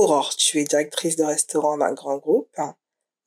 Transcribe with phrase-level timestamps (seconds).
[0.00, 2.56] Aurore, tu es directrice de restaurant d'un grand groupe.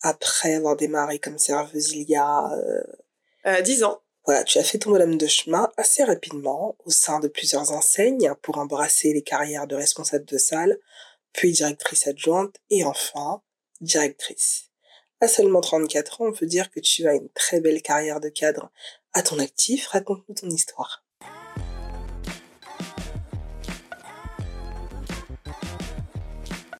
[0.02, 2.52] Après avoir démarré comme serveuse il y a...
[3.46, 4.02] Euh, 10 ans.
[4.26, 8.34] Voilà, tu as fait ton bonhomme de chemin assez rapidement au sein de plusieurs enseignes
[8.42, 10.80] pour embrasser les carrières de responsable de salle,
[11.32, 13.44] puis directrice adjointe et enfin
[13.82, 14.70] directrice.
[15.22, 18.30] À seulement 34 ans, on peut dire que tu as une très belle carrière de
[18.30, 18.72] cadre
[19.14, 19.88] à ton actif.
[19.88, 21.03] Raconte-nous ton histoire.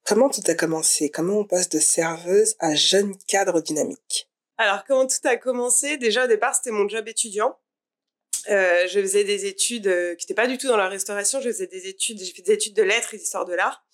[0.06, 1.10] Comment tout a commencé?
[1.10, 4.30] Comment on passe de serveuse à jeune cadre dynamique?
[4.58, 5.96] Alors, comment tout a commencé?
[5.96, 7.58] Déjà, au départ, c'était mon job étudiant.
[8.50, 11.40] Euh, je faisais des études euh, qui n'étaient pas du tout dans la restauration.
[11.40, 13.86] Je faisais des études, j'ai fait des études de lettres et d'histoire de l'art.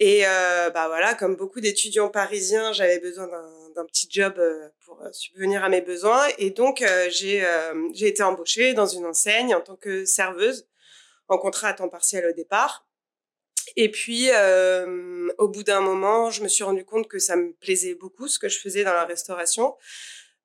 [0.00, 5.00] Et euh, bah voilà, comme beaucoup d'étudiants parisiens, j'avais besoin d'un petit job euh, pour
[5.00, 6.26] euh, subvenir à mes besoins.
[6.38, 7.46] Et donc, euh, j'ai
[7.92, 10.66] j'ai été embauchée dans une enseigne en tant que serveuse,
[11.28, 12.83] en contrat à temps partiel au départ.
[13.76, 17.52] Et puis, euh, au bout d'un moment, je me suis rendu compte que ça me
[17.52, 19.74] plaisait beaucoup ce que je faisais dans la restauration.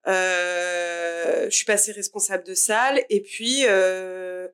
[0.07, 4.47] Euh, je suis passée responsable de salle et puis euh,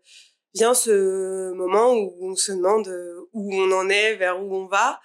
[0.53, 2.88] vient ce moment où on se demande
[3.33, 5.00] où on en est, vers où on va.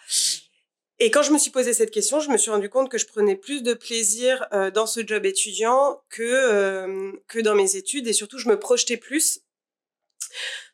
[1.02, 3.06] Et quand je me suis posé cette question, je me suis rendu compte que je
[3.06, 8.06] prenais plus de plaisir euh, dans ce job étudiant que euh, que dans mes études
[8.06, 9.40] et surtout je me projetais plus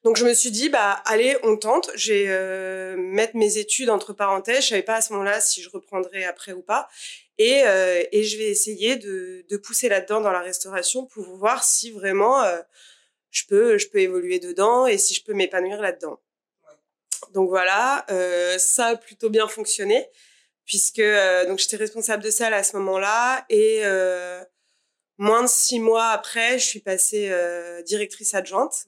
[0.05, 3.91] donc je me suis dit bah allez on tente, je vais euh, mettre mes études
[3.91, 6.89] entre parenthèses, je savais pas à ce moment-là si je reprendrais après ou pas.
[7.39, 11.65] Et euh, et je vais essayer de de pousser là-dedans dans la restauration pour voir
[11.65, 12.61] si vraiment euh,
[13.31, 16.21] je peux je peux évoluer dedans et si je peux m'épanouir là-dedans.
[17.35, 18.07] Donc voilà,
[18.59, 20.09] ça a plutôt bien fonctionné
[20.65, 21.03] puisque
[21.49, 23.83] donc j'étais responsable de salle à ce moment-là et
[25.19, 27.31] moins de six mois après, je suis passée
[27.87, 28.87] directrice adjointe.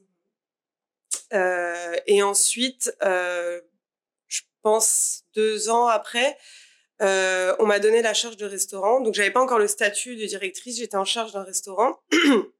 [1.32, 3.60] Euh, et ensuite, euh,
[4.26, 6.36] je pense deux ans après,
[7.00, 9.00] euh, on m'a donné la charge de restaurant.
[9.00, 12.00] Donc, j'avais pas encore le statut de directrice, j'étais en charge d'un restaurant.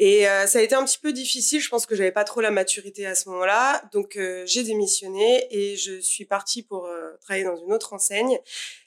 [0.00, 1.60] Et euh, ça a été un petit peu difficile.
[1.60, 5.46] Je pense que j'avais pas trop la maturité à ce moment-là, donc euh, j'ai démissionné
[5.50, 8.38] et je suis partie pour euh, travailler dans une autre enseigne.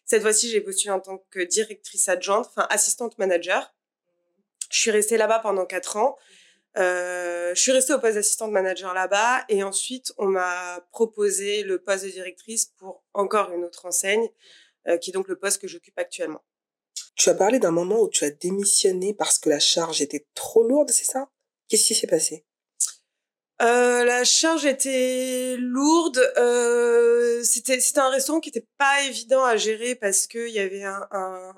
[0.05, 3.73] Cette fois-ci, j'ai postulé en tant que directrice adjointe, enfin assistante manager.
[4.69, 6.17] Je suis restée là-bas pendant quatre ans.
[6.77, 11.79] Euh, je suis restée au poste d'assistante manager là-bas et ensuite on m'a proposé le
[11.79, 14.29] poste de directrice pour encore une autre enseigne,
[14.87, 16.43] euh, qui est donc le poste que j'occupe actuellement.
[17.15, 20.63] Tu as parlé d'un moment où tu as démissionné parce que la charge était trop
[20.63, 21.29] lourde, c'est ça?
[21.67, 22.45] Qu'est-ce qui s'est passé?
[23.61, 26.19] Euh, la charge était lourde.
[27.43, 30.83] C'était c'était un restaurant qui était pas évident à gérer parce que il y avait
[30.83, 31.53] un, un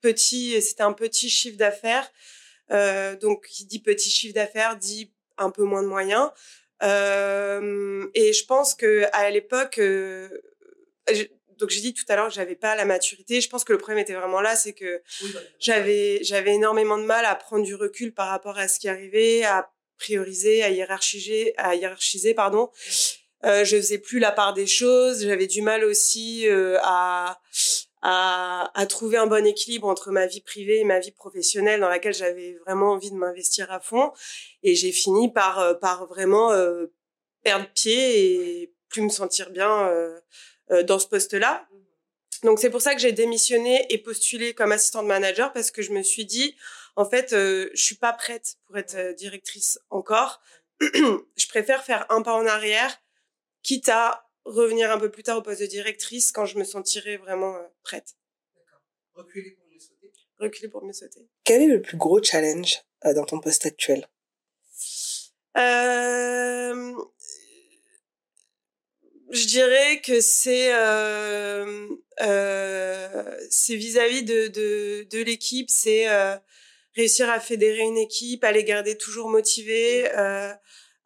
[0.00, 2.10] petit c'était un petit chiffre d'affaires.
[2.72, 6.30] Euh, donc, qui dit petit chiffre d'affaires dit un peu moins de moyens.
[6.82, 10.28] Euh, et je pense que à l'époque, euh,
[11.58, 13.40] donc j'ai dit tout à l'heure que j'avais pas la maturité.
[13.40, 15.02] Je pense que le problème était vraiment là, c'est que
[15.58, 19.44] j'avais j'avais énormément de mal à prendre du recul par rapport à ce qui arrivait,
[19.44, 22.70] à prioriser, à hiérarchiser, à hiérarchiser, pardon.
[23.44, 25.22] Euh, je faisais plus la part des choses.
[25.22, 27.40] J'avais du mal aussi euh, à,
[28.02, 31.88] à, à trouver un bon équilibre entre ma vie privée et ma vie professionnelle, dans
[31.88, 34.12] laquelle j'avais vraiment envie de m'investir à fond.
[34.62, 36.86] Et j'ai fini par euh, par vraiment euh,
[37.42, 40.18] perdre pied et plus me sentir bien euh,
[40.72, 41.66] euh, dans ce poste-là.
[42.42, 45.92] Donc c'est pour ça que j'ai démissionné et postulé comme assistante manager parce que je
[45.92, 46.54] me suis dit
[46.96, 50.40] en fait euh, je suis pas prête pour être euh, directrice encore.
[50.80, 52.96] je préfère faire un pas en arrière
[53.62, 57.16] quitte à revenir un peu plus tard au poste de directrice quand je me sentirai
[57.16, 58.16] vraiment euh, prête.
[58.56, 58.82] D'accord.
[59.14, 60.12] Reculer pour mieux sauter.
[60.38, 61.28] Reculer pour mieux sauter.
[61.44, 64.08] Quel est le plus gros challenge euh, dans ton poste actuel?
[65.56, 66.94] Euh,
[69.32, 71.86] Je dirais que c'est euh,
[72.20, 76.36] euh, c'est vis-à-vis de, de, de l'équipe, c'est euh,
[76.96, 80.52] réussir à fédérer une équipe, à les garder toujours motivés, euh,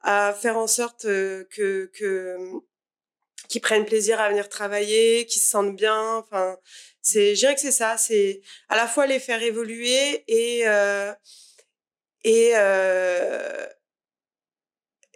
[0.01, 2.39] à faire en sorte que, que
[3.49, 6.17] qu'ils prennent plaisir à venir travailler, qu'ils se sentent bien.
[6.17, 6.59] Enfin,
[7.03, 7.97] c'est, je dirais que c'est ça.
[7.99, 11.13] C'est à la fois les faire évoluer et euh,
[12.25, 13.67] et euh,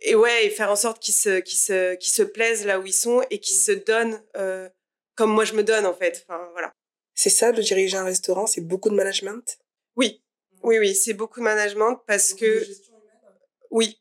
[0.03, 2.87] et ouais, et faire en sorte qu'ils se qu'ils se qu'ils se plaisent là où
[2.87, 4.69] ils sont et qu'ils se donnent euh,
[5.15, 6.25] comme moi je me donne en fait.
[6.27, 6.73] Enfin voilà.
[7.15, 9.59] C'est ça, de diriger un restaurant, c'est beaucoup de management?
[9.97, 10.23] Oui,
[10.63, 12.65] oui, oui, c'est beaucoup de management parce que
[13.71, 14.01] oui,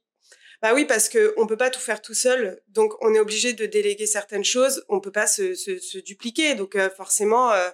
[0.61, 3.53] bah oui, parce que on peut pas tout faire tout seul, donc on est obligé
[3.53, 4.83] de déléguer certaines choses.
[4.89, 7.69] On peut pas se, se, dupliquer, donc euh, forcément, euh,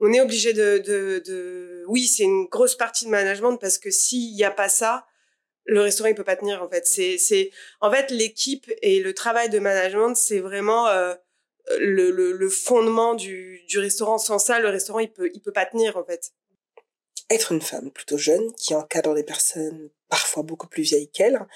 [0.00, 1.84] on est obligé de, de, de...
[1.86, 5.06] Oui, c'est une grosse partie de management parce que s'il y a pas ça,
[5.66, 6.62] le restaurant il peut pas tenir.
[6.62, 7.50] En fait, c'est c'est
[7.80, 11.14] en fait l'équipe et le travail de management, c'est vraiment euh,
[11.78, 14.18] le, le, fondement du, du restaurant.
[14.18, 16.32] Sans ça, le restaurant, il peut, il peut pas tenir, en fait.
[17.30, 21.46] Être une femme plutôt jeune, qui encadre des personnes parfois beaucoup plus vieilles qu'elle,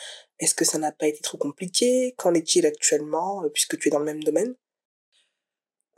[0.41, 2.15] est-ce que ça n'a pas été trop compliqué?
[2.17, 4.55] Qu'en est-il actuellement, euh, puisque tu es dans le même domaine?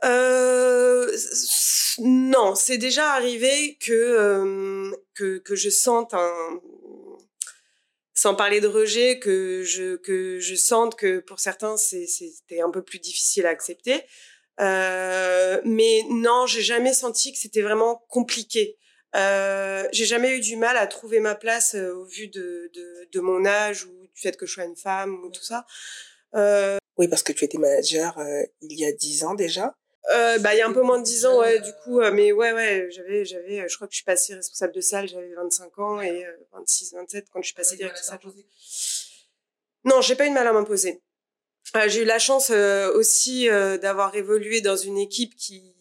[0.03, 1.15] Euh,
[1.99, 6.59] non, c'est déjà arrivé que, que, je sente un,
[8.15, 12.81] sans parler de rejet, que je, que je sente que pour certains, c'était un peu
[12.81, 14.01] plus difficile à accepter.
[14.59, 18.79] Euh, mais non, j'ai jamais senti que c'était vraiment compliqué.
[19.13, 23.45] J'ai jamais eu du mal à trouver ma place au vu de, de, de, mon
[23.45, 25.65] âge ou du fait que je sois une femme ou tout ça.
[26.35, 26.77] Euh...
[26.97, 29.75] Oui, parce que tu étais manager euh, il y a dix ans déjà.
[30.13, 32.11] Euh, bah il y a un peu moins de 10 ans ouais du coup euh,
[32.11, 35.31] mais ouais ouais j'avais j'avais je crois que je suis passée responsable de salle j'avais
[35.35, 38.19] 25 ans et 26 euh, 27 quand je suis passée directrice salle
[39.85, 41.01] non j'ai pas eu de mal à m'imposer.
[41.75, 43.47] Euh, j'ai eu la chance euh, aussi
[43.81, 45.75] d'avoir évolué dans une équipe qui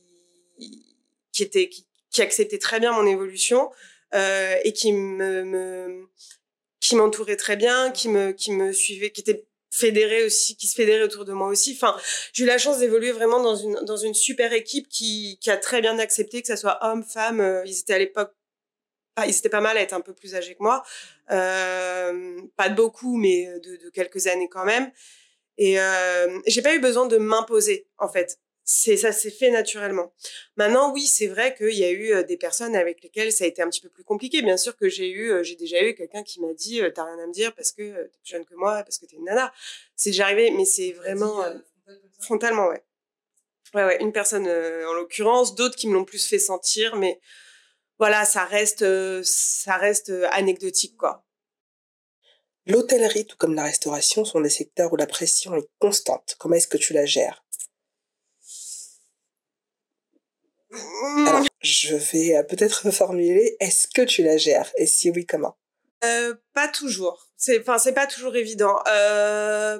[1.33, 3.71] qui était qui, qui acceptait très bien mon évolution
[4.13, 6.09] et qui me, me
[6.91, 10.75] qui m'entourait très bien qui me qui me suivait qui était fédéré aussi, qui se
[10.75, 11.79] fédérait autour de moi aussi.
[11.81, 11.97] Enfin,
[12.33, 15.57] j'ai eu la chance d'évoluer vraiment dans une dans une super équipe qui qui a
[15.57, 17.41] très bien accepté que ça soit homme, femme.
[17.41, 18.35] Euh, ils étaient à l'époque,
[19.15, 20.83] pas, ils étaient pas mal à être un peu plus âgés que moi,
[21.31, 24.91] euh, pas de beaucoup, mais de, de quelques années quand même.
[25.59, 28.41] Et euh, j'ai pas eu besoin de m'imposer en fait
[28.73, 30.13] c'est ça s'est fait naturellement.
[30.55, 33.49] Maintenant, oui, c'est vrai qu'il y a eu euh, des personnes avec lesquelles ça a
[33.49, 34.43] été un petit peu plus compliqué.
[34.43, 37.05] Bien sûr que j'ai eu, euh, j'ai déjà eu quelqu'un qui m'a dit, euh, t'as
[37.05, 39.25] rien à me dire parce que t'es plus jeune que moi, parce que t'es une
[39.25, 39.53] nana.
[39.97, 41.45] C'est déjà arrivé, mais c'est vraiment
[42.21, 42.85] frontalement, ouais.
[43.75, 47.21] Ouais, ouais, une personne en l'occurrence, d'autres qui me l'ont plus fait sentir, mais
[47.99, 48.85] voilà, ça reste,
[49.25, 51.25] ça reste anecdotique, quoi.
[52.67, 56.37] L'hôtellerie, tout comme la restauration, sont des secteurs où la pression est constante.
[56.39, 57.45] Comment est-ce que tu la gères?
[60.73, 63.57] Alors, je vais euh, peut-être reformuler.
[63.61, 64.71] Est-ce que tu la gères?
[64.77, 65.57] Et si oui, comment?
[66.05, 67.29] Euh, Pas toujours.
[67.37, 68.79] C'est, pas toujours évident.
[68.87, 69.79] Euh,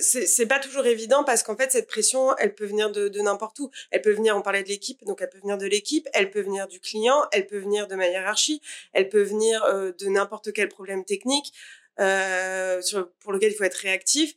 [0.00, 3.70] c'est pas toujours évident parce qu'en fait cette pression elle peut venir de, n'importe où
[3.90, 6.40] elle peut venir on parlait de l'équipe donc elle peut venir de l'équipe elle peut
[6.40, 8.62] venir du client elle peut venir de ma hiérarchie
[8.94, 9.62] elle peut venir
[9.98, 11.52] de n'importe quel problème technique
[11.96, 14.34] pour lequel il faut être réactif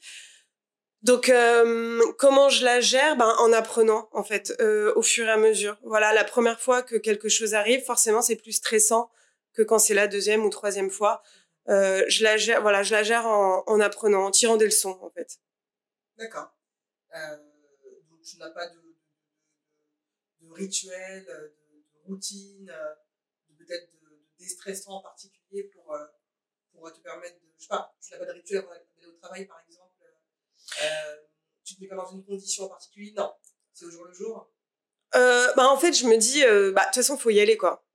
[1.06, 3.16] donc euh, comment je la gère?
[3.16, 5.78] Ben, En apprenant en fait euh, au fur et à mesure.
[5.84, 9.12] Voilà, la première fois que quelque chose arrive, forcément c'est plus stressant
[9.54, 11.22] que quand c'est la deuxième ou troisième fois.
[11.68, 14.98] Euh, je la gère, voilà, je la gère en, en, apprenant, en tirant des leçons
[15.02, 15.40] en fait.
[16.18, 16.52] D'accord.
[17.14, 18.80] Donc tu n'as pas de,
[20.54, 21.56] rituel, de,
[22.08, 22.74] routine,
[23.60, 25.96] peut-être de, déstressant en particulier pour,
[26.72, 29.12] pour te permettre de, je sais pas, tu n'as pas de rituel pour aller au
[29.14, 29.85] travail par exemple?
[30.84, 31.16] Euh,
[31.64, 33.14] tu te mets pas dans une condition en particulier?
[33.16, 33.34] Non,
[33.74, 34.52] c'est au jour le jour?
[35.16, 37.58] Euh, bah en fait, je me dis, euh, bah de toute façon, faut y aller
[37.58, 37.86] quoi.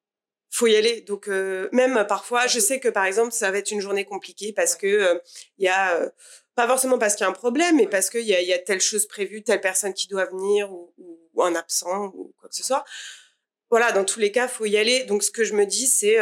[0.50, 1.02] Faut y aller.
[1.02, 4.52] Donc euh, même parfois, je sais que par exemple, ça va être une journée compliquée
[4.52, 5.18] parce que euh,
[5.58, 6.10] il y a
[6.54, 8.58] pas forcément parce qu'il y a un problème, mais parce qu'il y a, y a
[8.58, 12.54] telle chose prévue, telle personne qui doit venir ou, ou, un absent ou quoi que
[12.54, 12.84] ce soit.
[13.70, 15.04] Voilà, dans tous les cas, faut y aller.
[15.04, 16.16] Donc ce que je me dis, c'est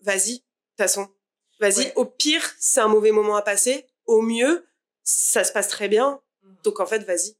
[0.00, 1.08] vas-y, de toute façon,
[1.60, 1.92] vas-y.
[1.96, 3.86] Au pire, c'est un mauvais moment à passer.
[4.06, 4.66] Au mieux,
[5.04, 6.20] ça se passe très bien.
[6.42, 6.54] Mmh.
[6.64, 7.36] Donc en fait, vas-y.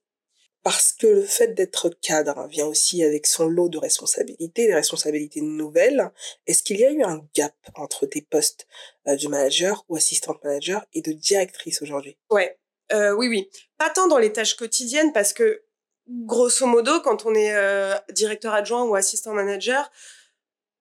[0.63, 5.41] Parce que le fait d'être cadre vient aussi avec son lot de responsabilités, des responsabilités
[5.41, 6.13] nouvelles.
[6.47, 8.69] Est-ce qu'il y a eu un gap entre tes postes
[9.09, 12.17] euh, de manager ou assistante manager et de directrice aujourd'hui?
[12.31, 12.61] Ouais,
[12.93, 13.51] euh, oui, oui.
[13.77, 15.65] Pas tant dans les tâches quotidiennes parce que
[16.09, 19.91] grosso modo, quand on est euh, directeur adjoint ou assistant manager,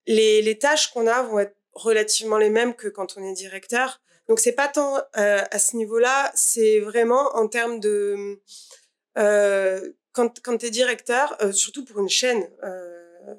[0.06, 4.00] les, les tâches qu'on a vont être relativement les mêmes que quand on est directeur.
[4.28, 8.40] Donc c'est pas tant euh, à ce niveau-là, c'est vraiment en termes de
[9.18, 13.34] euh, quand quand tu es directeur, euh, surtout pour une chaîne, euh,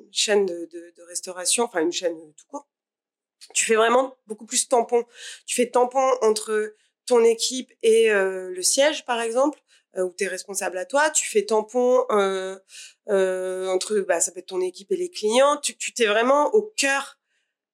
[0.00, 2.68] une chaîne de, de, de, restauration, enfin une chaîne tout court,
[3.54, 5.04] tu fais vraiment beaucoup plus tampon.
[5.46, 6.74] Tu fais tampon entre
[7.06, 9.58] ton équipe et euh, le siège, par exemple,
[9.96, 11.10] euh, où tu es responsable à toi.
[11.10, 12.04] Tu fais tampon
[13.08, 15.56] entre, bah, ça peut être ton équipe et les clients.
[15.58, 17.17] Tu t'es vraiment au cœur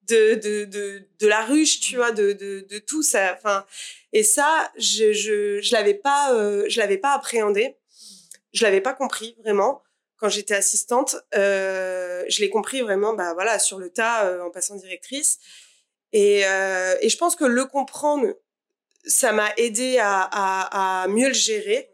[0.08, 3.34] de, de, de, de la ruche, tu vois, de, de, de tout ça.
[3.37, 3.64] Enfin,
[4.12, 7.76] et ça, je, je, je l'avais pas, euh, je l'avais pas appréhendé.
[8.52, 9.82] Je l'avais pas compris vraiment
[10.16, 11.16] quand j'étais assistante.
[11.34, 15.38] Euh, je l'ai compris vraiment, bah voilà, sur le tas euh, en passant directrice.
[16.12, 18.32] Et, euh, et je pense que le comprendre,
[19.04, 21.90] ça m'a aidé à, à, à mieux le gérer.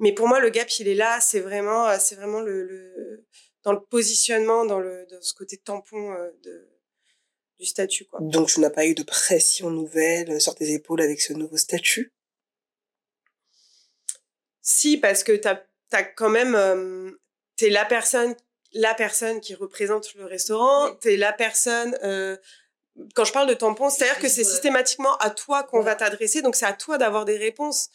[0.00, 1.20] Mais pour moi, le gap, il est là.
[1.20, 3.24] C'est vraiment, c'est vraiment le, le,
[3.62, 6.68] dans le positionnement, dans le, dans ce côté tampon de
[7.60, 8.04] statut.
[8.06, 8.20] Quoi.
[8.22, 12.12] Donc tu n'as pas eu de pression nouvelle sur tes épaules avec ce nouveau statut?
[14.62, 15.60] Si, parce que t'as
[15.92, 17.10] as quand même, euh,
[17.56, 18.34] t'es la personne,
[18.72, 21.96] la personne qui représente le restaurant, tu t'es la personne.
[22.02, 22.36] Euh,
[23.14, 26.56] quand je parle de tampon, c'est-à-dire que c'est systématiquement à toi qu'on va t'adresser, donc
[26.56, 27.88] c'est à toi d'avoir des réponses.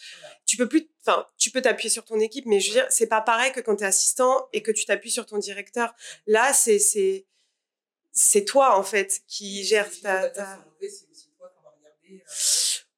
[0.46, 3.08] Tu peux plus, enfin, tu peux t'appuyer sur ton équipe, mais je veux dire, c'est
[3.08, 5.94] pas pareil que quand t'es assistant et que tu t'appuies sur ton directeur.
[6.26, 7.26] Là, c'est c'est
[8.18, 10.30] c'est toi en fait qui gère ta.
[10.30, 10.60] ta...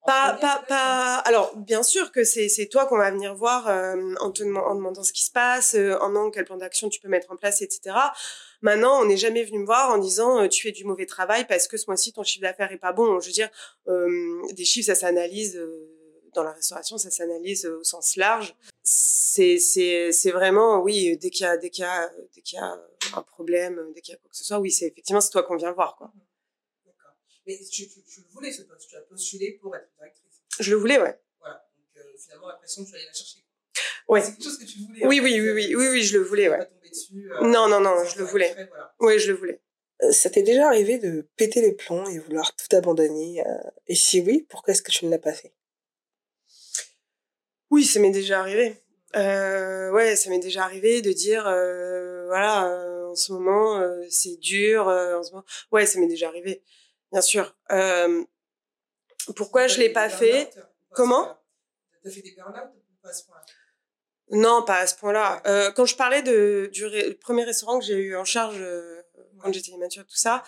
[0.05, 1.17] Pas, pas, pas.
[1.25, 4.75] Alors, bien sûr que c'est, c'est toi qu'on va venir voir euh, en te en
[4.75, 7.35] demandant ce qui se passe, euh, en demandant quel plan d'action tu peux mettre en
[7.35, 7.95] place, etc.
[8.61, 11.45] Maintenant, on n'est jamais venu me voir en disant euh, tu fais du mauvais travail
[11.47, 13.19] parce que ce mois-ci ton chiffre d'affaires est pas bon.
[13.19, 13.49] Je veux dire,
[13.87, 15.59] des chiffres ça s'analyse
[16.33, 18.55] dans la restauration, ça s'analyse au sens large.
[18.83, 19.57] C'est,
[20.31, 22.79] vraiment, oui, dès qu'il y a, dès qu'il y a, dès qu'il y a
[23.13, 25.43] un problème, dès qu'il y a quoi que ce soit, oui, c'est effectivement c'est toi
[25.43, 26.11] qu'on vient voir, quoi.
[27.45, 30.43] Mais tu, tu, tu, le voulais ce poste, tu as postulé pour être directrice.
[30.59, 31.19] Je le voulais, ouais.
[31.39, 33.39] Voilà, donc euh, finalement, l'impression que tu allais la chercher.
[34.07, 34.21] Ouais.
[34.21, 35.07] C'est quelque chose que tu voulais.
[35.07, 36.59] Oui, oui, oui, oui, oui, oui, je le voulais, ouais.
[36.59, 38.51] Pas tomber dessus, euh, non, non, non, je le voulais.
[38.51, 38.93] Après, voilà.
[38.99, 39.61] Oui, je le voulais.
[40.03, 43.95] Euh, ça t'est déjà arrivé de péter les plombs et vouloir tout abandonner euh, Et
[43.95, 45.53] si oui, pourquoi est-ce que tu ne l'as pas fait?
[47.69, 48.75] Oui, ça m'est déjà arrivé.
[49.15, 54.39] Euh, ouais, ça m'est déjà arrivé de dire, euh, voilà, euh, en ce moment, c'est
[54.39, 54.87] dur.
[54.87, 55.45] en ce moment...
[55.71, 56.63] Ouais, ça m'est déjà arrivé
[57.11, 57.55] bien sûr.
[57.71, 58.23] Euh,
[59.35, 60.49] pourquoi je l'ai pas fait
[60.91, 61.37] Comment
[62.03, 62.69] T'as fait des burn-out
[63.01, 63.37] pas à ce point
[64.31, 65.41] Non, pas à ce point-là.
[65.45, 69.01] Euh, quand je parlais de, du premier restaurant que j'ai eu en charge euh,
[69.39, 70.43] quand j'étais immature, tout ça,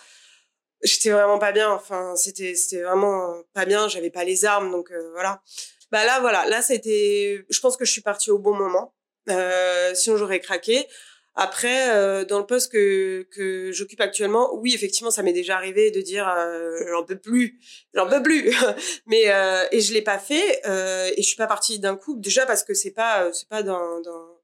[0.82, 1.70] j'étais vraiment pas bien.
[1.70, 3.88] Enfin, c'était c'était vraiment pas bien.
[3.88, 5.42] J'avais pas les armes, donc euh, voilà.
[5.92, 7.44] Bah là, voilà, là, c'était.
[7.50, 8.94] Je pense que je suis partie au bon moment.
[9.28, 10.86] Euh, sinon, j'aurais craqué.
[11.34, 15.90] Après, euh, dans le poste que, que j'occupe actuellement, oui, effectivement, ça m'est déjà arrivé
[15.90, 17.58] de dire euh, j'en peux plus,
[17.94, 18.54] j'en peux plus.
[19.06, 22.16] Mais euh, et je l'ai pas fait euh, et je suis pas partie d'un coup.
[22.18, 24.38] Déjà parce que c'est pas c'est pas dans, dans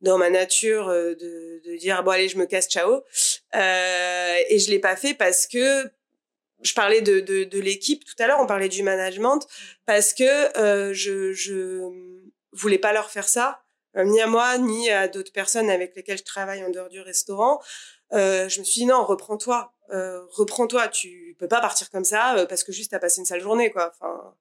[0.00, 3.02] dans ma nature euh, de, de dire bon allez je me casse ciao.
[3.54, 5.84] Euh, et je l'ai pas fait parce que
[6.62, 9.46] je parlais de, de, de l'équipe tout à l'heure, on parlait du management
[9.86, 11.82] parce que je je
[12.52, 13.62] voulais pas leur faire ça
[13.96, 17.00] euh, ni à moi, ni à d'autres personnes avec lesquelles je travaille en dehors du
[17.00, 17.60] restaurant.
[18.12, 20.88] Euh, je me suis dit non, reprends-toi, euh, reprends-toi.
[20.88, 23.70] Tu peux pas partir comme ça euh, parce que juste t'as passé une sale journée,
[23.70, 23.92] quoi.
[23.94, 24.34] Enfin,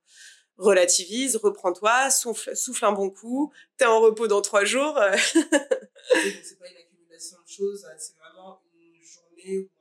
[0.58, 3.54] relativise, reprends-toi, souffle, souffle un bon coup.
[3.78, 5.00] T'es en repos dans trois jours.
[5.32, 9.77] c'est pas une accumulation de choses, c'est vraiment une journée enfin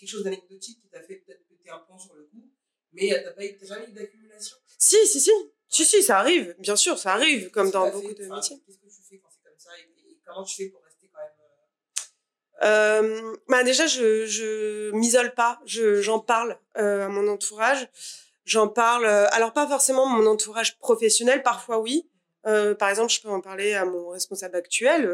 [0.00, 2.48] quelque chose d'anecdotique qui t'a fait peut-être péter un pont sur le coup,
[2.92, 4.56] mais t'as pas, jamais eu d'accumulation?
[4.78, 5.30] Si, si, si.
[5.68, 6.56] Si, si, ça arrive.
[6.58, 8.60] Bien sûr, ça arrive, comme dans beaucoup de métiers.
[8.66, 11.20] Qu'est-ce que tu fais quand c'est comme ça et, comment tu fais pour rester quand
[11.20, 11.30] même
[12.62, 13.30] euh...
[13.32, 15.60] euh bah déjà, je je m'isole pas.
[15.64, 17.88] Je j'en parle euh, à mon entourage.
[18.44, 19.04] J'en parle.
[19.04, 21.44] Euh, alors pas forcément mon entourage professionnel.
[21.44, 22.08] Parfois oui.
[22.46, 25.08] Euh, par exemple, je peux en parler à mon responsable actuel.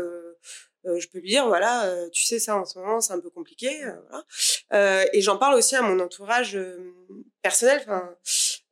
[0.87, 3.31] Euh, je peux lui dire voilà, tu sais ça en ce moment c'est un peu
[3.31, 3.85] compliqué.
[4.71, 5.07] voilà.
[5.12, 6.59] et j'en parle aussi à mon entourage
[7.43, 7.81] personnel.
[7.83, 8.16] Enfin,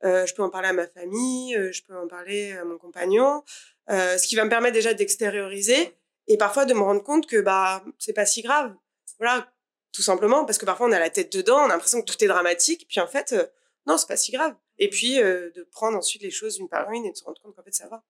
[0.03, 2.77] euh, je peux en parler à ma famille, euh, je peux en parler à mon
[2.77, 3.43] compagnon,
[3.89, 5.95] euh, ce qui va me permettre déjà d'extérioriser
[6.27, 8.75] et parfois de me rendre compte que bah c'est pas si grave.
[9.19, 9.47] Voilà,
[9.93, 12.23] tout simplement parce que parfois on a la tête dedans, on a l'impression que tout
[12.23, 13.47] est dramatique, puis en fait euh,
[13.87, 14.55] non, c'est pas si grave.
[14.77, 17.41] Et puis euh, de prendre ensuite les choses une par une et de se rendre
[17.41, 18.03] compte qu'en fait ça va.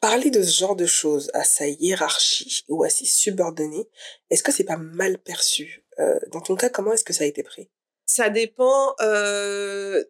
[0.00, 3.88] Parler de ce genre de choses à sa hiérarchie ou à ses subordonnés,
[4.30, 5.84] est-ce que c'est pas mal perçu?
[5.98, 7.70] Euh, Dans ton cas, comment est-ce que ça a été pris?
[8.04, 10.04] Ça dépend euh,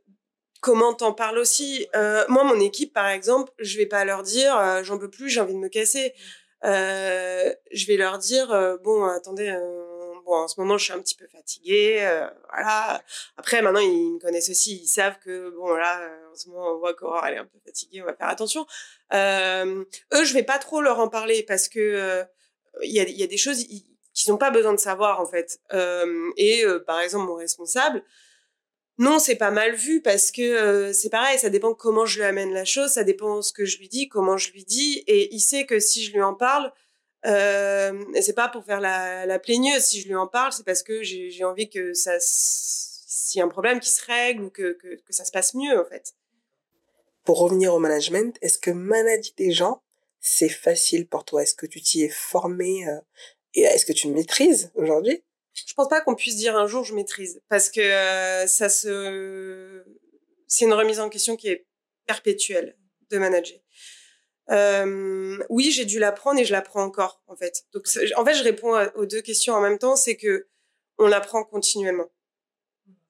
[0.60, 1.86] comment t'en parles aussi.
[1.94, 5.30] Euh, moi, mon équipe, par exemple, je vais pas leur dire euh, j'en peux plus,
[5.30, 6.12] j'ai envie de me casser.
[6.64, 8.48] Euh, je vais leur dire
[8.82, 9.85] bon, attendez, euh,
[10.26, 12.06] bon, en ce moment, je suis un petit peu fatiguée,
[12.52, 13.02] voilà.
[13.36, 16.78] Après, maintenant, ils me connaissent aussi, ils savent que bon, là, en ce moment, on
[16.78, 18.66] voit qu'Aurore elle est un peu fatiguée, on va faire attention.
[19.12, 19.86] eux,
[20.24, 22.24] je vais pas trop leur en parler parce que
[22.82, 25.60] il y a, des choses qu'ils n'ont pas besoin de savoir en fait.
[26.36, 28.02] et par exemple, mon responsable
[28.98, 32.24] non, c'est pas mal vu parce que euh, c'est pareil, ça dépend comment je lui
[32.24, 35.34] amène la chose, ça dépend ce que je lui dis, comment je lui dis, et
[35.34, 36.72] il sait que si je lui en parle,
[37.26, 39.82] euh, c'est pas pour faire la, la plaigneuse.
[39.82, 43.44] Si je lui en parle, c'est parce que j'ai envie que ça, s'il y a
[43.44, 46.14] un problème qui se règle ou que, que, que ça se passe mieux en fait.
[47.24, 49.82] Pour revenir au management, est-ce que manager des gens,
[50.20, 51.42] c'est facile pour toi?
[51.42, 53.00] Est-ce que tu t'y es formé euh,
[53.54, 55.24] et est-ce que tu maîtrises aujourd'hui?
[55.54, 59.82] Je pense pas qu'on puisse dire un jour je maîtrise parce que euh, ça se
[60.46, 61.66] c'est une remise en question qui est
[62.06, 62.76] perpétuelle
[63.10, 63.58] de manager.
[64.50, 67.64] Euh, oui, j'ai dû l'apprendre et je l'apprends encore en fait.
[67.72, 67.86] Donc
[68.16, 70.46] en fait, je réponds aux deux questions en même temps, c'est que
[70.98, 72.10] on l'apprend continuellement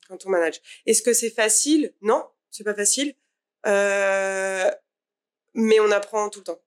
[0.08, 0.60] quand on manage.
[0.86, 1.92] Est-ce que c'est facile?
[2.00, 3.14] Non, c'est pas facile.
[3.66, 4.70] Euh,
[5.54, 6.60] mais on apprend tout le temps.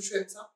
[0.00, 0.52] Tu aimes ça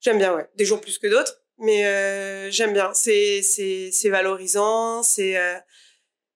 [0.00, 0.48] J'aime bien, ouais.
[0.56, 2.92] Des jours plus que d'autres, mais euh, j'aime bien.
[2.92, 5.58] C'est c'est valorisant, c'est euh,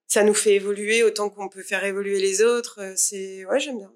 [0.06, 2.80] ça nous fait évoluer autant qu'on peut faire évoluer les autres.
[2.80, 3.92] Euh, c'est ouais, j'aime bien.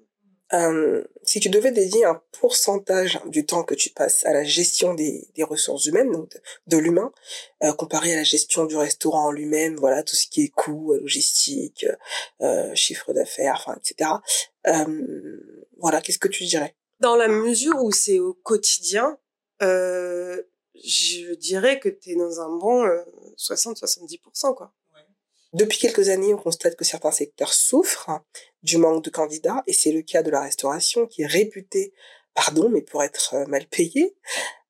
[0.53, 4.93] Euh, si tu devais dédier un pourcentage du temps que tu passes à la gestion
[4.93, 6.29] des, des ressources humaines, donc
[6.67, 7.11] de, l'humain,
[7.63, 10.93] euh, comparé à la gestion du restaurant en lui-même, voilà, tout ce qui est coût,
[10.93, 11.85] logistique,
[12.41, 14.09] euh, chiffre d'affaires, enfin, etc.
[14.67, 16.75] Euh, voilà, qu'est-ce que tu dirais?
[16.99, 19.17] Dans la mesure où c'est au quotidien,
[19.61, 20.41] euh,
[20.75, 22.85] je dirais que tu es dans un bon
[23.37, 24.73] 60-70%, quoi.
[25.53, 28.21] Depuis quelques années, on constate que certains secteurs souffrent
[28.63, 31.93] du manque de candidats, et c'est le cas de la restauration qui est réputée,
[32.33, 34.15] pardon, mais pour être euh, mal payée.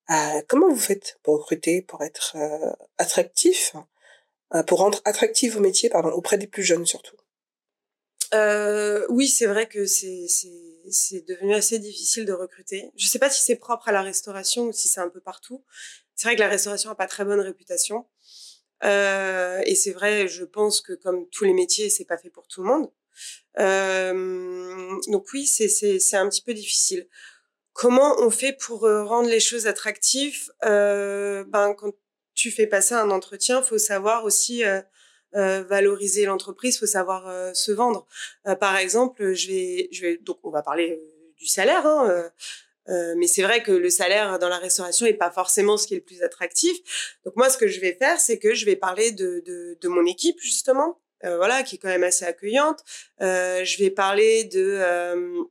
[0.10, 3.74] Euh, comment vous faites pour recruter, pour être euh, attractif,
[4.68, 7.16] pour rendre attractif vos métiers, pardon, auprès des plus jeunes surtout?
[9.10, 10.28] Oui, c'est vrai que c'est
[10.90, 12.92] c'est devenu assez difficile de recruter.
[12.96, 15.64] Je sais pas si c'est propre à la restauration ou si c'est un peu partout.
[16.16, 18.06] C'est vrai que la restauration a pas très bonne réputation.
[18.84, 22.48] Euh, et c'est vrai, je pense que comme tous les métiers, c'est pas fait pour
[22.48, 22.92] tout le monde.
[23.58, 27.08] Donc oui, c'est un petit peu difficile.
[27.74, 30.52] Comment on fait pour rendre les choses attractives?
[30.62, 31.94] Ben quand
[32.34, 34.64] tu fais passer un entretien, faut savoir aussi
[35.34, 38.08] valoriser l'entreprise, faut savoir se vendre.
[38.60, 41.02] par exemple, je vais je vais donc on va parler
[41.38, 41.86] du salaire.
[41.86, 42.32] Hein,
[43.18, 45.98] mais c'est vrai que le salaire dans la restauration est pas forcément ce qui est
[45.98, 46.76] le plus attractif.
[47.24, 49.42] Donc moi, ce que je vais faire, c'est que je vais parler de,
[49.80, 52.84] de mon équipe justement, euh, voilà, qui est quand même assez accueillante.
[53.22, 55.44] Euh, je vais parler de, euh,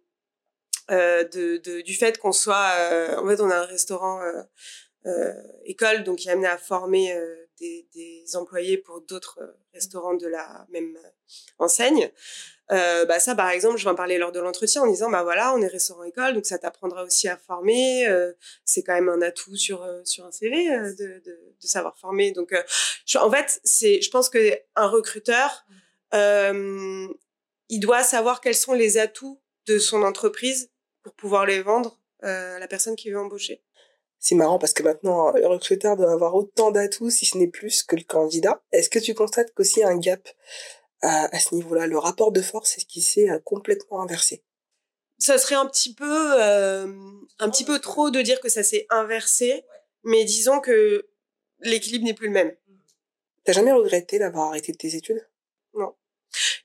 [0.90, 2.72] euh de, de, du fait qu'on soit,
[3.18, 4.20] en fait, on a un restaurant
[5.64, 7.14] école, donc qui est amené à former
[7.58, 9.40] des, des, employés pour d'autres
[9.72, 10.98] restaurants de la même
[11.58, 12.10] enseigne.
[12.72, 15.24] Euh, bah ça, par exemple, je vais en parler lors de l'entretien en disant, bah
[15.24, 18.06] voilà, on est restaurant école, donc ça t'apprendra aussi à former.
[18.06, 18.32] Euh,
[18.64, 21.22] c'est quand même un atout sur euh, sur un CV de,
[21.58, 22.30] savoir former.
[22.32, 22.54] Donc,
[23.06, 25.66] je, en fait, c'est, je pense que un recruteur,
[26.12, 30.70] il doit savoir quels sont les atouts de son entreprise
[31.02, 33.62] pour pouvoir les vendre à la personne qui veut embaucher.
[34.22, 37.82] C'est marrant parce que maintenant, le recruteur doit avoir autant d'atouts, si ce n'est plus,
[37.82, 38.62] que le candidat.
[38.70, 40.28] Est-ce que tu constates qu'aussi un gap
[41.02, 41.86] à, ce niveau-là.
[41.86, 44.42] Le rapport de force est ce qui s'est euh, complètement inversé.
[45.18, 46.86] Ça serait un petit peu, euh,
[47.38, 49.64] un petit peu trop de dire que ça s'est inversé,
[50.02, 51.08] mais disons que
[51.60, 52.56] l'équilibre n'est plus le même.
[53.44, 55.26] T'as jamais regretté d'avoir arrêté tes études?
[55.74, 55.94] Non.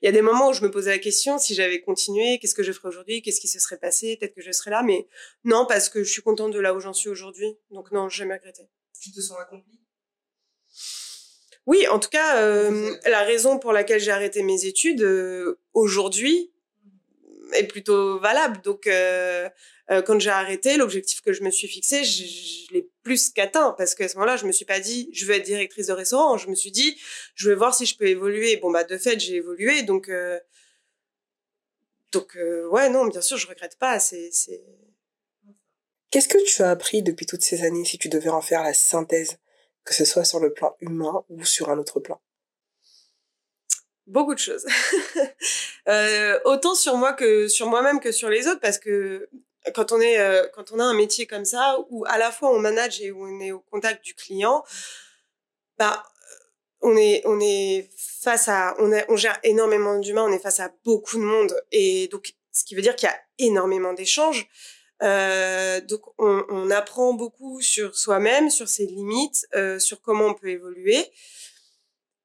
[0.00, 2.54] Il y a des moments où je me posais la question si j'avais continué, qu'est-ce
[2.54, 5.06] que je ferais aujourd'hui, qu'est-ce qui se serait passé, peut-être que je serais là, mais
[5.44, 8.18] non parce que je suis contente de là où j'en suis aujourd'hui, donc non, j'ai
[8.18, 8.68] jamais regretté.
[9.00, 9.80] Tu te sens accomplie?
[11.66, 16.52] Oui, en tout cas, euh, la raison pour laquelle j'ai arrêté mes études euh, aujourd'hui
[17.54, 18.60] est plutôt valable.
[18.62, 19.48] Donc, euh,
[19.90, 23.74] euh quand j'ai arrêté, l'objectif que je me suis fixé, je, je l'ai plus qu'atteint
[23.76, 26.38] parce qu'à ce moment-là, je me suis pas dit je veux être directrice de restaurant.
[26.38, 26.96] Je me suis dit
[27.34, 28.56] je vais voir si je peux évoluer.
[28.58, 29.82] Bon bah de fait, j'ai évolué.
[29.82, 30.38] Donc euh,
[32.12, 32.38] donc
[32.70, 33.98] ouais non, bien sûr, je regrette pas.
[34.00, 34.62] C'est c'est.
[36.10, 38.74] Qu'est-ce que tu as appris depuis toutes ces années si tu devais en faire la
[38.74, 39.38] synthèse?
[39.86, 42.20] Que ce soit sur le plan humain ou sur un autre plan
[44.06, 44.66] Beaucoup de choses.
[45.88, 49.28] euh, autant sur moi que sur moi-même que sur les autres, parce que
[49.74, 52.50] quand on est euh, quand on a un métier comme ça où à la fois
[52.50, 54.64] on manage et où on est au contact du client,
[55.76, 56.04] bah
[56.82, 60.70] on est on est face à on, on gère énormément d'humains, on est face à
[60.84, 64.48] beaucoup de monde et donc ce qui veut dire qu'il y a énormément d'échanges.
[65.02, 70.34] Euh, donc on, on, apprend beaucoup sur soi-même, sur ses limites, euh, sur comment on
[70.34, 71.12] peut évoluer,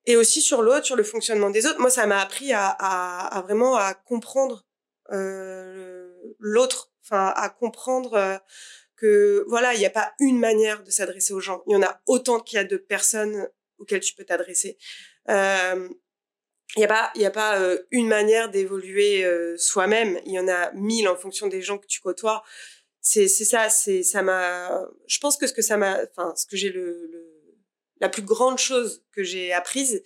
[0.05, 1.79] et aussi sur l'autre, sur le fonctionnement des autres.
[1.79, 4.65] Moi, ça m'a appris à, à, à, vraiment à comprendre
[5.11, 8.37] euh, l'autre, enfin à comprendre euh,
[8.95, 11.63] que voilà, il n'y a pas une manière de s'adresser aux gens.
[11.67, 14.77] Il y en a autant qu'il y a de personnes auxquelles tu peux t'adresser.
[16.75, 20.19] Il n'y a pas, y a pas euh, une manière d'évoluer euh, soi-même.
[20.25, 22.43] Il y en a mille en fonction des gens que tu côtoies.
[23.01, 24.87] C'est, c'est ça, c'est, ça m'a.
[25.07, 27.57] Je pense que ce que ça m'a, enfin, ce que j'ai le, le,
[27.99, 30.03] la plus grande chose que j'ai apprise,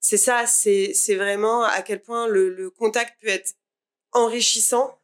[0.00, 3.54] c'est ça, c'est, c'est vraiment à quel point le, le contact peut être
[4.12, 4.98] enrichissant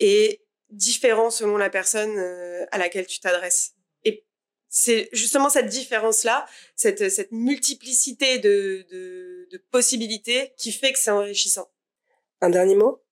[0.00, 3.74] et différent selon la personne euh, à laquelle tu t'adresses.
[4.04, 4.26] Et
[4.68, 11.10] c'est justement cette différence-là, cette, cette multiplicité de, de de possibilités qui fait que c'est
[11.10, 11.70] enrichissant.
[12.40, 13.02] Un dernier mot?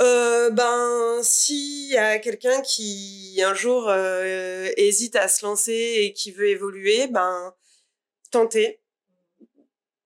[0.00, 6.12] Euh, ben, s'il y a quelqu'un qui un jour euh, hésite à se lancer et
[6.12, 7.54] qui veut évoluer, ben
[8.30, 8.80] tentez.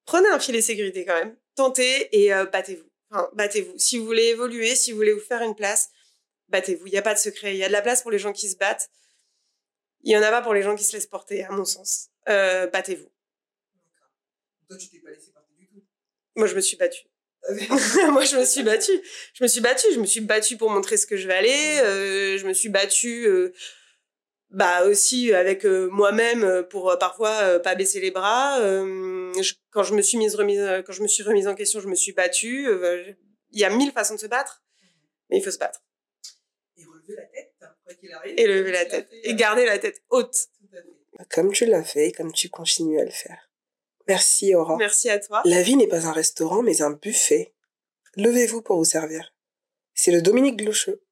[0.07, 1.37] Prenez un filet sécurité quand même.
[1.55, 2.89] Tentez et euh, battez-vous.
[3.11, 3.79] Enfin, battez-vous.
[3.79, 5.91] Si vous voulez évoluer, si vous voulez vous faire une place,
[6.49, 6.87] battez-vous.
[6.87, 7.55] Il n'y a pas de secret.
[7.55, 8.91] Il y a de la place pour les gens qui se battent.
[10.03, 12.09] Il y en a pas pour les gens qui se laissent porter, à mon sens.
[12.27, 13.09] Battez-vous.
[14.73, 15.83] Toi, tu t'es pas laissé porter du tout.
[16.37, 17.03] Moi, je me suis battue.
[18.11, 19.01] Moi, je me suis battue.
[19.35, 19.87] Je me suis battue.
[19.93, 21.81] Je me suis battue pour montrer ce que je valais.
[21.81, 23.53] Euh, je me suis battue, euh,
[24.51, 28.61] bah aussi avec euh, moi-même euh, pour euh, parfois euh, pas baisser les bras.
[28.61, 31.55] Euh, je- quand je me suis mise remise, euh, quand je me suis remise en
[31.55, 32.67] question, je me suis battue.
[32.69, 33.13] Euh,
[33.51, 34.63] Il y a mille façons de se battre,
[35.31, 35.81] mais il faut se battre
[36.77, 37.53] Et relever la tête,
[37.85, 38.35] quoi qu'il arrive.
[38.39, 40.33] et lever la tête fait, et euh, garder la tête haute.
[40.61, 41.29] tout à fait.
[41.35, 43.51] Comme tu l'as fait, comme tu continues à le faire.
[44.09, 44.77] Merci Aura.
[44.77, 45.43] Merci à toi.
[45.45, 47.53] La vie n'est pas un restaurant, mais un buffet.
[48.17, 49.33] Levez-vous pour vous servir.
[49.95, 51.03] C'est le Dominique Glocheux.